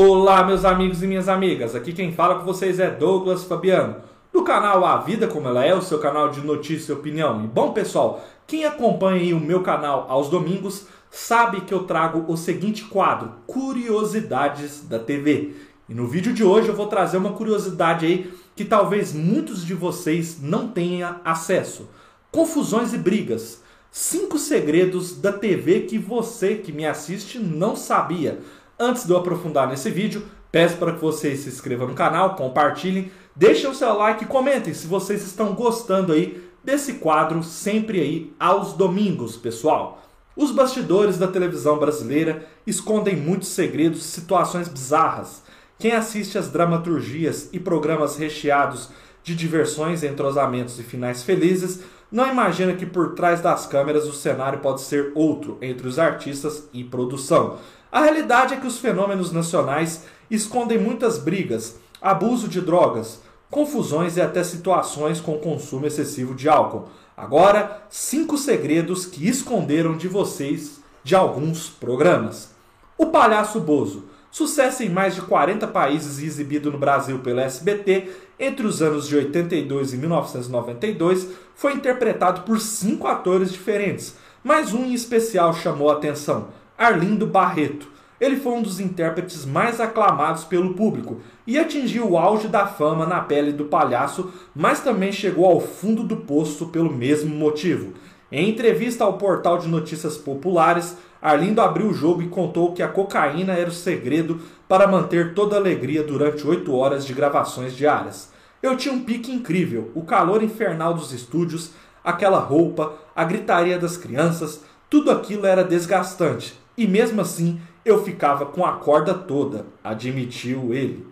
[0.00, 1.74] Olá, meus amigos e minhas amigas.
[1.74, 3.96] Aqui quem fala com vocês é Douglas Fabiano,
[4.32, 7.42] do canal A Vida Como Ela É, o seu canal de notícia e opinião.
[7.42, 12.36] E bom, pessoal, quem acompanha o meu canal aos domingos sabe que eu trago o
[12.36, 15.56] seguinte quadro: Curiosidades da TV.
[15.88, 19.74] E no vídeo de hoje eu vou trazer uma curiosidade aí que talvez muitos de
[19.74, 21.88] vocês não tenham acesso.
[22.30, 23.64] Confusões e brigas.
[23.90, 28.38] Cinco segredos da TV que você que me assiste não sabia.
[28.80, 33.10] Antes de eu aprofundar nesse vídeo, peço para que vocês se inscrevam no canal, compartilhem,
[33.34, 38.32] deixem o seu like e comentem se vocês estão gostando aí desse quadro sempre aí
[38.38, 40.00] aos domingos, pessoal.
[40.36, 45.42] Os bastidores da televisão brasileira escondem muitos segredos e situações bizarras.
[45.76, 48.90] Quem assiste às dramaturgias e programas recheados
[49.24, 54.60] de diversões, entrosamentos e finais felizes não imagina que por trás das câmeras o cenário
[54.60, 57.58] pode ser outro entre os artistas e produção.
[57.90, 64.20] A realidade é que os fenômenos nacionais escondem muitas brigas, abuso de drogas, confusões e
[64.20, 66.88] até situações com consumo excessivo de álcool.
[67.16, 72.54] Agora, cinco segredos que esconderam de vocês de alguns programas.
[72.96, 78.10] O Palhaço Bozo, sucesso em mais de 40 países e exibido no Brasil pelo SBT
[78.38, 84.84] entre os anos de 82 e 1992, foi interpretado por cinco atores diferentes, mas um
[84.84, 86.48] em especial chamou a atenção:
[86.78, 87.88] Arlindo Barreto.
[88.20, 93.04] Ele foi um dos intérpretes mais aclamados pelo público e atingiu o auge da fama
[93.04, 97.94] na pele do palhaço, mas também chegou ao fundo do poço pelo mesmo motivo.
[98.30, 102.88] Em entrevista ao portal de notícias populares, Arlindo abriu o jogo e contou que a
[102.88, 108.32] cocaína era o segredo para manter toda a alegria durante oito horas de gravações diárias.
[108.62, 111.72] Eu tinha um pique incrível, o calor infernal dos estúdios,
[112.04, 116.67] aquela roupa, a gritaria das crianças, tudo aquilo era desgastante.
[116.78, 121.04] E mesmo assim, eu ficava com a corda toda, admitiu ele.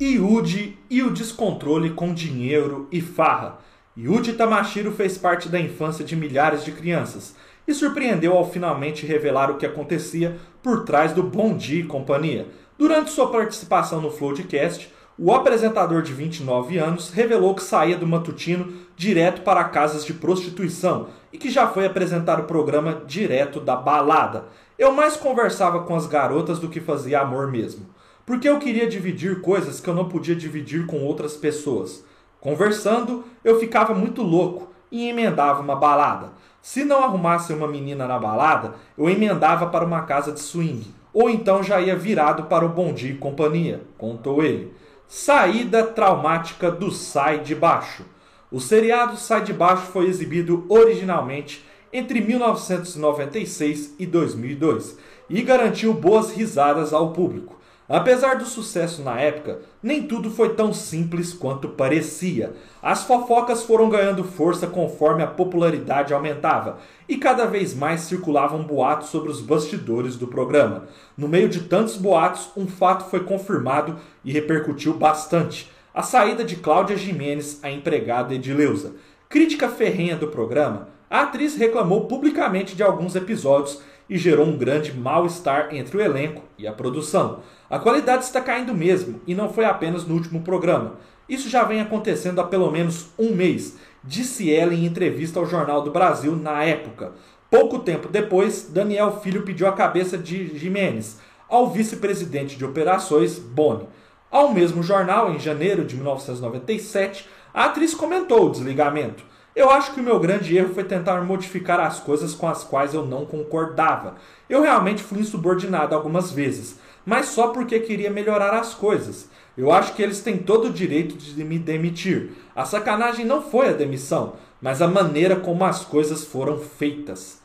[0.00, 3.58] Yudi e o descontrole com dinheiro e farra.
[3.98, 7.34] Yudi Tamashiro fez parte da infância de milhares de crianças
[7.66, 12.46] e surpreendeu ao finalmente revelar o que acontecia por trás do Bom Dia e Companhia.
[12.78, 18.72] Durante sua participação no Floodcast, o apresentador de 29 anos revelou que saía do matutino
[18.96, 24.44] direto para casas de prostituição e que já foi apresentar o programa direto da balada.
[24.78, 27.86] Eu mais conversava com as garotas do que fazia amor mesmo,
[28.26, 32.04] porque eu queria dividir coisas que eu não podia dividir com outras pessoas.
[32.40, 36.32] Conversando, eu ficava muito louco e emendava uma balada.
[36.60, 41.28] Se não arrumasse uma menina na balada, eu emendava para uma casa de swing, ou
[41.28, 44.72] então já ia virado para o Bom Dia e Companhia, contou ele.
[45.08, 48.04] Saída traumática do Sai de Baixo.
[48.52, 54.98] O seriado Sai de Baixo foi exibido originalmente entre 1996 e 2002
[55.30, 57.58] e garantiu boas risadas ao público.
[57.88, 62.52] Apesar do sucesso na época, nem tudo foi tão simples quanto parecia.
[62.82, 69.08] As fofocas foram ganhando força conforme a popularidade aumentava, e cada vez mais circulavam boatos
[69.08, 70.84] sobre os bastidores do programa.
[71.16, 76.56] No meio de tantos boatos, um fato foi confirmado e repercutiu bastante: a saída de
[76.56, 78.94] Cláudia Jimenez, a empregada Edileuza.
[79.28, 84.92] Crítica ferrenha do programa, a atriz reclamou publicamente de alguns episódios e gerou um grande
[84.92, 87.40] mal-estar entre o elenco e a produção.
[87.68, 90.94] A qualidade está caindo mesmo, e não foi apenas no último programa.
[91.28, 95.82] Isso já vem acontecendo há pelo menos um mês, disse ela em entrevista ao Jornal
[95.82, 97.12] do Brasil na época.
[97.50, 103.86] Pouco tempo depois, Daniel Filho pediu a cabeça de Jimenez ao vice-presidente de operações, Boni.
[104.32, 109.22] Ao mesmo jornal, em janeiro de 1997, a atriz comentou o desligamento.
[109.54, 112.94] Eu acho que o meu grande erro foi tentar modificar as coisas com as quais
[112.94, 114.14] eu não concordava.
[114.48, 119.28] Eu realmente fui insubordinado algumas vezes, mas só porque queria melhorar as coisas.
[119.54, 122.30] Eu acho que eles têm todo o direito de me demitir.
[122.56, 127.42] A sacanagem não foi a demissão, mas a maneira como as coisas foram feitas.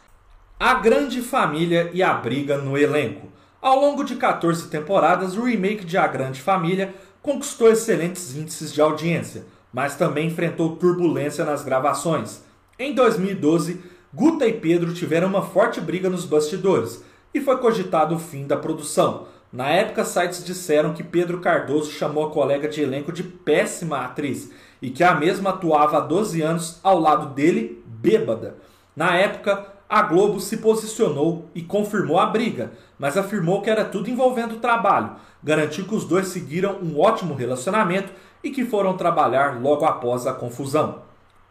[0.58, 3.28] A Grande Família e a Briga no Elenco.
[3.62, 8.82] Ao longo de 14 temporadas, o remake de A Grande Família conquistou excelentes índices de
[8.82, 9.46] audiência
[9.78, 12.42] mas também enfrentou turbulência nas gravações.
[12.80, 13.80] Em 2012,
[14.14, 18.58] Guta e Pedro tiveram uma forte briga nos bastidores e foi cogitado o fim da
[18.58, 19.28] produção.
[19.52, 24.52] Na época, sites disseram que Pedro Cardoso chamou a colega de elenco de péssima atriz
[24.82, 28.58] e que a mesma atuava há 12 anos ao lado dele, bêbada.
[28.96, 34.10] Na época, a Globo se posicionou e confirmou a briga, mas afirmou que era tudo
[34.10, 35.12] envolvendo trabalho,
[35.42, 38.12] garantiu que os dois seguiram um ótimo relacionamento
[38.44, 41.04] e que foram trabalhar logo após a confusão.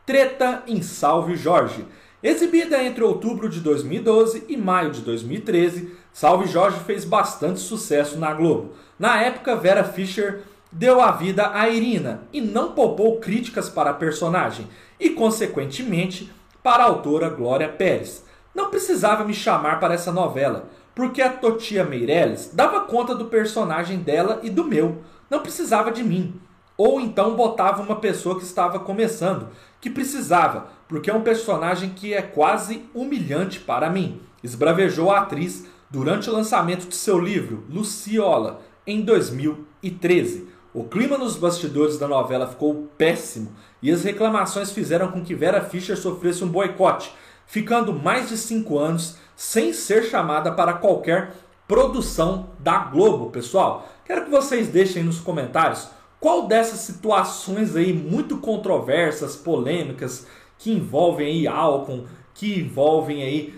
[0.04, 1.86] Treta em Salve Jorge.
[2.22, 8.34] Exibida entre outubro de 2012 e maio de 2013, Salve Jorge fez bastante sucesso na
[8.34, 8.72] Globo.
[8.98, 13.94] Na época, Vera Fischer deu a vida a Irina e não poupou críticas para a
[13.94, 14.66] personagem
[15.00, 16.30] e, consequentemente,
[16.62, 18.25] para a autora Glória Pérez.
[18.56, 23.98] Não precisava me chamar para essa novela, porque a Totia Meirelles dava conta do personagem
[23.98, 25.02] dela e do meu.
[25.28, 26.40] Não precisava de mim.
[26.74, 29.48] Ou então botava uma pessoa que estava começando,
[29.78, 34.22] que precisava, porque é um personagem que é quase humilhante para mim.
[34.42, 40.48] Esbravejou a atriz durante o lançamento de seu livro, Luciola, em 2013.
[40.72, 45.60] O clima nos bastidores da novela ficou péssimo e as reclamações fizeram com que Vera
[45.60, 47.12] Fischer sofresse um boicote,
[47.46, 51.34] ficando mais de cinco anos sem ser chamada para qualquer
[51.66, 53.88] produção da Globo, pessoal.
[54.04, 55.88] Quero que vocês deixem nos comentários
[56.20, 60.26] qual dessas situações aí muito controversas, polêmicas,
[60.58, 63.54] que envolvem aí álcool, que envolvem aí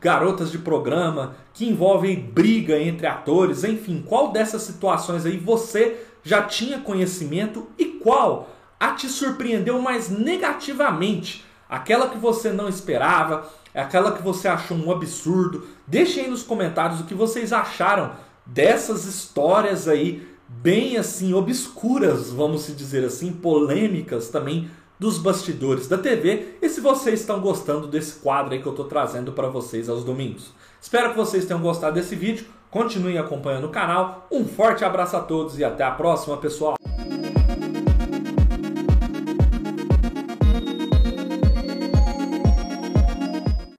[0.00, 6.42] garotas de programa, que envolvem briga entre atores, enfim, qual dessas situações aí você já
[6.42, 11.45] tinha conhecimento e qual a te surpreendeu mais negativamente?
[11.68, 15.66] Aquela que você não esperava, aquela que você achou um absurdo.
[15.86, 18.12] Deixem aí nos comentários o que vocês acharam
[18.44, 26.56] dessas histórias aí bem assim obscuras, vamos dizer assim, polêmicas também dos bastidores da TV
[26.62, 30.04] e se vocês estão gostando desse quadro aí que eu estou trazendo para vocês aos
[30.04, 30.52] domingos.
[30.80, 35.20] Espero que vocês tenham gostado desse vídeo, continuem acompanhando o canal, um forte abraço a
[35.20, 36.85] todos e até a próxima pessoal!